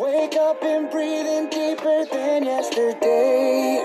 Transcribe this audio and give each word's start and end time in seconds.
Wake 0.00 0.34
up 0.36 0.62
and 0.62 0.90
breathe 0.90 1.26
in 1.26 1.50
deeper 1.50 2.06
than 2.10 2.44
yesterday. 2.44 3.84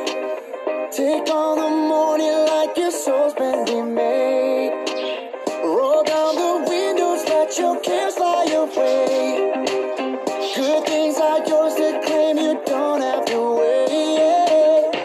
Take 0.90 1.30
on 1.30 1.58
the 1.58 1.70
morning 1.92 2.38
like 2.48 2.78
your 2.78 2.92
soul's 2.92 3.34
been 3.34 3.66
remade. 3.66 4.72
Roll 5.62 6.06
down 6.06 6.36
the 6.36 6.66
windows, 6.70 7.26
let 7.28 7.58
your 7.58 7.78
cares 7.82 8.16
fly 8.16 8.46
away. 8.46 9.66
Good 10.56 10.86
things 10.88 11.18
are 11.18 11.46
yours 11.46 11.76
to 11.76 12.02
claim, 12.06 12.38
you 12.38 12.62
don't 12.66 13.02
have 13.02 13.26
to 13.26 13.40
wait. 13.60 14.96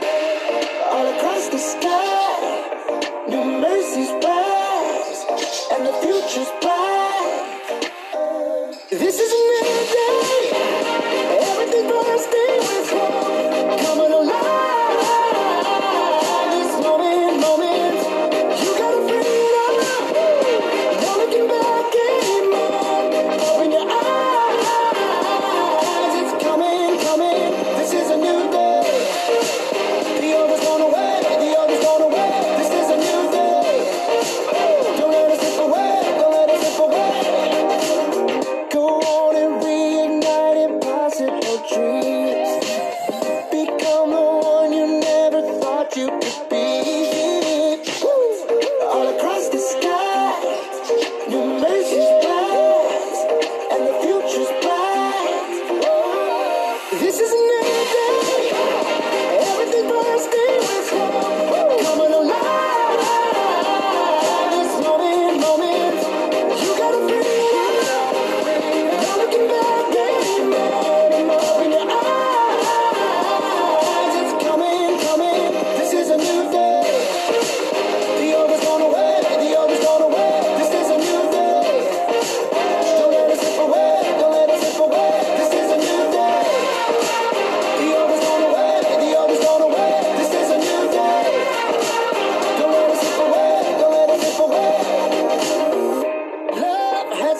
All 0.93 1.07
across 1.17 1.49
the 1.49 1.59
sky, 1.59 3.27
new 3.29 3.45
mercies 3.61 4.13
rise, 4.23 5.27
and 5.73 5.87
the 5.89 5.93
future's 6.03 6.53
bright. 6.61 6.70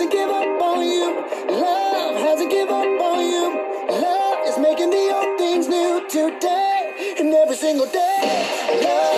hasn't 0.01 0.13
given 0.13 0.35
up 0.35 0.63
on 0.63 0.83
you. 0.83 1.15
Love 1.61 2.17
hasn't 2.17 2.51
given 2.51 2.75
up 2.75 3.01
on 3.03 3.21
you. 3.21 3.53
Love 4.01 4.49
is 4.49 4.57
making 4.57 4.89
the 4.89 5.13
old 5.15 5.39
things 5.39 5.69
new 5.69 6.09
today 6.09 7.15
and 7.19 7.35
every 7.35 7.55
single 7.55 7.85
day. 7.85 8.81
Love 8.83 9.10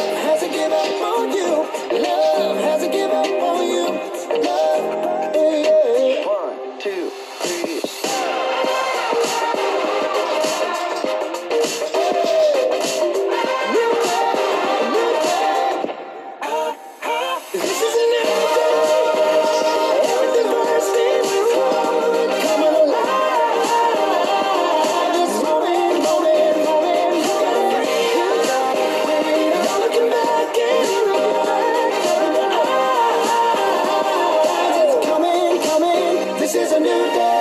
This 36.53 36.67
is 36.67 36.73
a 36.73 36.81
new 36.81 37.15
day. 37.15 37.32